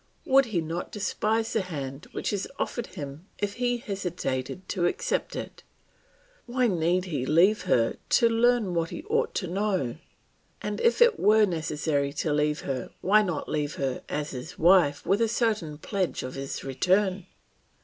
[0.25, 5.35] Would he not despise the hand which is offered him if he hesitated to accept
[5.35, 5.61] it?
[6.47, 9.97] Why need he leave her to learn what he ought to know?
[10.59, 15.05] And if it were necessary to leave her why not leave her as his wife
[15.05, 17.27] with a certain pledge of his return?